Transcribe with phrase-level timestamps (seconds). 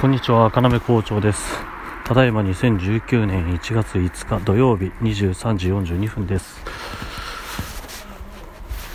[0.00, 1.58] こんにちは、金目校長です。
[2.06, 6.58] ただいま2019年1月5日土曜日23時42分です。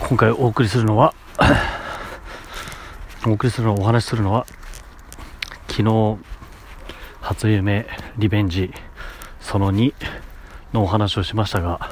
[0.00, 1.12] 今回お送りするのは、
[3.28, 4.46] お送りするの、お話しするのは、
[5.68, 6.16] 昨日、
[7.20, 7.86] 初夢
[8.16, 8.72] リベンジ
[9.40, 9.92] その2
[10.72, 11.90] のお話をしましたが、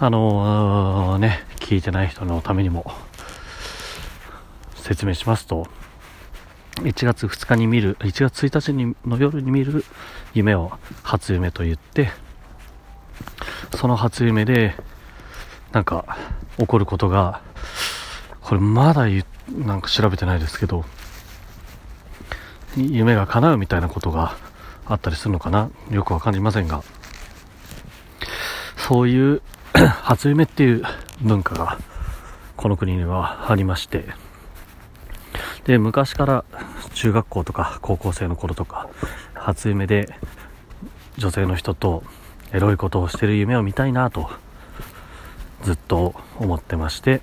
[0.00, 2.90] あのーね、聞いてない人のためにも
[4.76, 5.68] 説明しますと、
[6.82, 9.84] 1月2日に見る、1月1日にの夜に見る
[10.34, 12.10] 夢を初夢と言って、
[13.76, 14.74] その初夢で、
[15.72, 16.16] なんか、
[16.56, 17.40] 起こることが、
[18.40, 19.24] これまだ言
[19.66, 20.84] なんか調べてないですけど、
[22.76, 24.36] 夢が叶うみたいなことが
[24.86, 25.70] あったりするのかな？
[25.90, 26.82] よくわかりませんが、
[28.76, 29.42] そういう
[29.74, 30.82] 初夢っていう
[31.20, 31.78] 文化が
[32.56, 34.06] この国にはありまして、
[35.64, 36.44] で、昔から
[36.98, 38.88] 中学校とか高校生の頃とか、
[39.32, 40.08] 初夢で
[41.16, 42.02] 女性の人と
[42.52, 44.28] エロいことをしてる夢を見たいなと
[45.62, 47.20] ずっと思ってまして、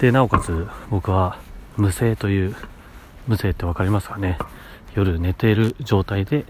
[0.00, 1.38] で、なおかつ僕は
[1.78, 2.54] 無声という、
[3.26, 4.36] 無声ってわかりますかね？
[4.94, 6.44] 夜寝ている状態で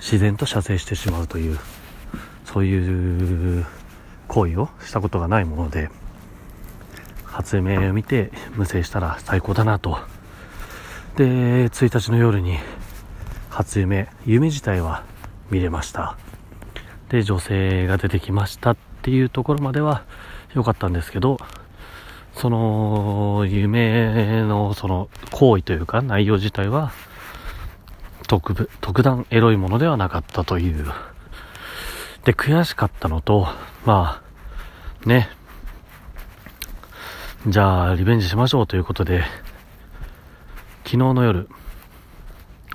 [0.00, 1.60] 自然と射精してしまうという、
[2.44, 3.64] そういう
[4.26, 5.90] 行為をしたことがないもので、
[7.26, 10.12] 初夢を見て無声したら最高だなと。
[11.16, 12.58] で、1日の夜に
[13.48, 15.04] 初夢、夢自体は
[15.48, 16.16] 見れました。
[17.08, 20.04] で、女性が出てきましたっていうところまでは
[20.54, 21.38] 良かったんですけど、
[22.34, 26.90] その夢のその行為というか内容自体は
[28.26, 30.84] 特、特段エロいものではなかったという。
[32.24, 33.46] で、悔しかったのと、
[33.84, 34.20] ま
[35.04, 35.28] あ、ね、
[37.46, 39.22] じゃあ、リベンジしましょうということで、
[40.84, 41.48] 昨日の夜、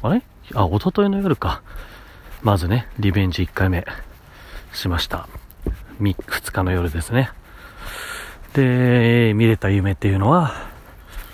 [0.02, 0.23] あれ？
[0.55, 1.61] あ、一昨日の夜か。
[2.41, 3.85] まずね、リベンジ1回目
[4.73, 5.27] しました。
[5.99, 7.31] 2日の夜ですね。
[8.53, 10.53] で、見れた夢っていうのは、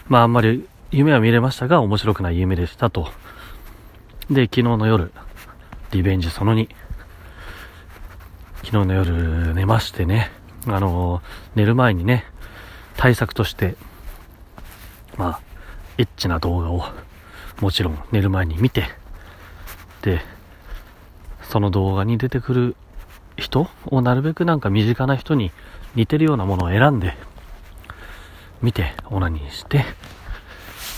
[0.08, 3.10] まああんまり夢は見れましたが面白くない夢でしたと。
[4.30, 5.12] で、昨日の夜、
[5.92, 6.68] リベンジその2。
[8.64, 10.32] 昨日の夜寝ましてね、
[10.68, 11.22] あの
[11.54, 12.26] 寝る前にね、
[12.98, 13.76] 対策として、
[15.18, 15.40] まあ、
[15.98, 16.84] エッチな動画を
[17.62, 18.90] もちろん寝る前に見て、
[20.02, 20.22] で、
[21.50, 22.76] その動画に出てくる
[23.38, 25.52] 人をなるべくなんか身近な人に
[25.96, 27.16] 似てるようなものを選んで、
[28.62, 29.86] 見て、オナニーして、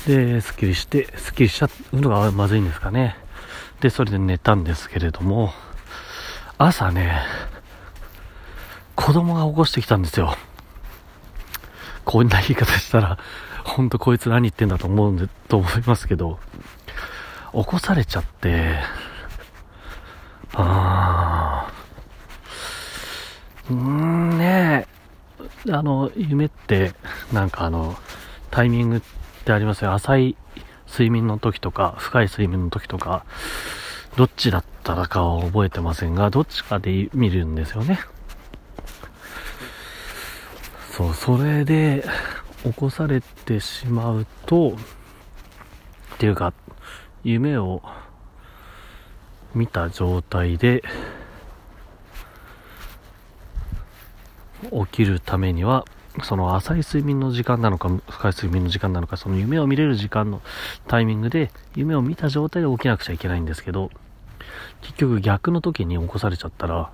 [0.08, 3.18] で、スッキリして、スッキリしちゃうのがまずいんですかね。
[3.82, 5.54] で、それで寝たんですけれども、
[6.58, 7.22] 朝ね、
[8.96, 10.36] 子供が起こしてきたんですよ。
[12.08, 13.18] こんな言い方したら、
[13.66, 16.40] ほんとこいつ何言ってんだと思うんで、と思いますけど、
[17.52, 18.78] 起こされちゃって、
[20.54, 24.88] あー、うーんね
[25.68, 26.94] え、あの、夢って、
[27.34, 27.98] なんかあの、
[28.52, 29.02] タイミングっ
[29.44, 29.92] てありますよ。
[29.92, 30.38] 浅い
[30.90, 33.26] 睡眠の時とか、深い睡眠の時とか、
[34.16, 38.00] どっちだったらかは覚えてませんが、どっちかで見るんですよね。
[40.98, 42.04] そう、それで、
[42.64, 44.74] 起こされてしまうと、っ
[46.18, 46.56] ていうか、
[47.24, 47.84] 夢を
[49.54, 50.84] 見た状態で、
[54.72, 55.86] 起きるためには、
[56.24, 60.42] その浅い睡眠の時間なのか、深い睡眠の時間なのか、その夢を見れる時間の
[60.88, 63.92] タイミングで、夢を見た状態で起きなくちゃいけないんですけど、
[64.82, 66.90] 結局逆の時に起こされちゃったら、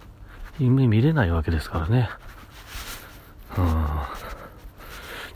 [0.60, 2.10] 夢見れないわけですからね。
[3.58, 3.86] うん。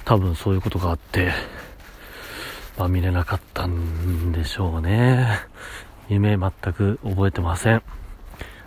[0.05, 1.31] 多分そういうことがあって、
[2.77, 5.39] まあ見れなかったんでしょうね。
[6.09, 7.83] 夢全く覚えてません。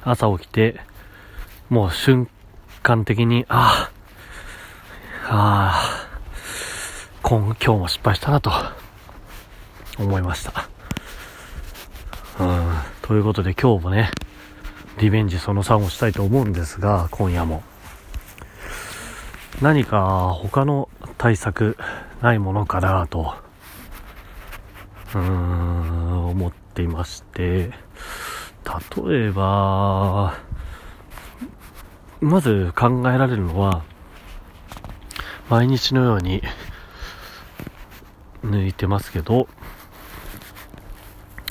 [0.03, 0.81] 朝起きて、
[1.69, 2.29] もう瞬
[2.83, 3.91] 間的に、あ
[5.29, 6.09] あ、ああ、
[7.23, 8.51] 今今日も失敗したなと
[9.99, 10.69] 思いました。
[12.41, 12.75] うん。
[13.03, 14.11] ということで今日もね、
[14.99, 17.63] リベンジその3をしたいと思うんですが、今夜も。
[19.61, 21.77] 何か他の対策
[22.23, 23.35] ないものかなと、
[25.15, 27.71] うーん、思っていまして、
[29.07, 30.39] 例えば、
[32.21, 33.83] まず考えられるのは、
[35.51, 36.43] 毎日のように
[38.43, 39.47] 抜いてますけど、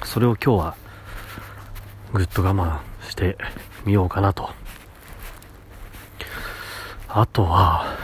[0.03, 0.75] それを今日は
[2.11, 3.37] ぐっと我慢して
[3.85, 4.49] みようかなと。
[7.11, 7.97] あとは、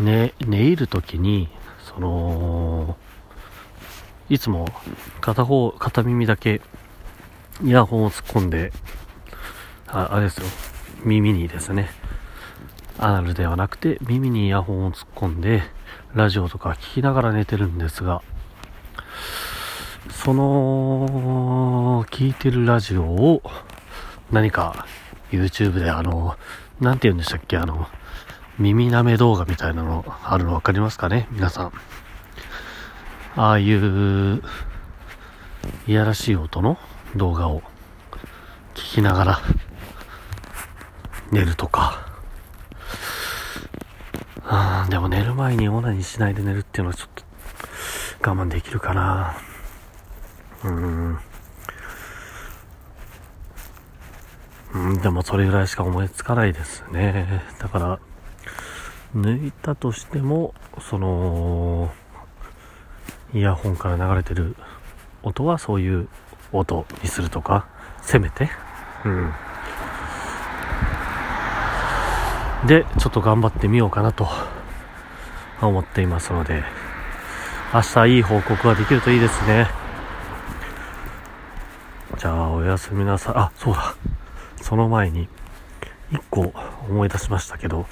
[0.00, 1.48] ね、寝入るときに、
[1.84, 2.96] その、
[4.28, 4.66] いつも
[5.20, 6.60] 片方、片耳だけ
[7.62, 8.72] イヤホンを突っ込んで、
[9.86, 10.46] ああれですよ、
[11.04, 11.90] 耳にですね、
[12.98, 15.62] アナルではなくて耳にイヤホンを突っ込んで、
[16.12, 18.22] ラジオとか聞きながら寝てるんですが、
[20.10, 23.42] その、聞いてるラジオを
[24.32, 24.86] 何か
[25.30, 26.36] YouTube であの、
[26.80, 27.88] なんて言うんでしたっけ、あの、
[28.58, 31.26] 耳舐め動画みたいなのあるの分かりますかね？
[31.30, 31.72] 皆さん。
[33.36, 34.42] ああいう、
[35.86, 36.78] いやらしい音の
[37.16, 37.62] 動画を
[38.74, 39.40] 聞きながら
[41.32, 42.06] 寝るとか。
[44.46, 47.24] あでも寝る前にオナニーしないで寝るっていうのはちょっと
[48.30, 49.34] 我慢できるかな。
[50.64, 51.18] うん。
[54.74, 57.42] うん、でもそれぐらいしか思いつかないですね。
[57.60, 57.98] だから、
[59.14, 61.92] 抜いたとしても、その、
[63.32, 64.56] イヤホンから流れてる
[65.22, 66.08] 音はそういう
[66.52, 67.66] 音にするとか、
[68.02, 68.50] せめて。
[69.04, 69.32] うん。
[72.66, 74.26] で、ちょっと頑張ってみようかなと
[75.60, 76.64] 思っていますので、
[77.72, 79.68] 明日いい報告ができるといいですね。
[82.18, 83.34] じゃあ、おやすみなさい。
[83.36, 83.94] あ、そうだ。
[84.64, 85.28] その前に、
[86.10, 86.54] 一個
[86.88, 87.84] 思い出しましたけど、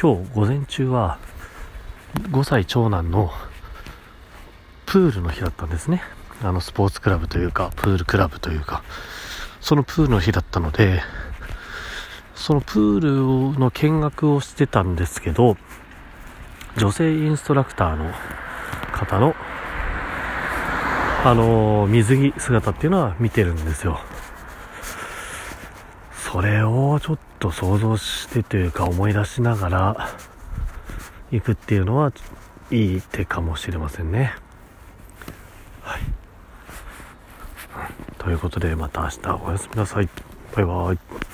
[0.00, 1.18] 今日午前中は、
[2.30, 3.32] 5歳長男の
[4.86, 6.00] プールの日だったんですね。
[6.44, 8.84] あの、スポーツクラブというか、プールクラブというか、
[9.60, 11.02] そのプールの日だったので、
[12.36, 15.56] そのプールの見学をしてたんですけど、
[16.76, 18.12] 女性インストラクターの
[18.92, 19.34] 方の、
[21.24, 23.98] あの水着姿っていうのは見てるんですよ。
[26.32, 30.08] それをちょっと想像してというか思い出しながら
[31.30, 32.10] 行くっていうのは
[32.70, 34.32] いい手かもしれませんね。
[35.82, 36.00] はい。
[38.16, 40.08] ということでまた明日おやすみなさい。
[40.56, 41.31] バイバイ。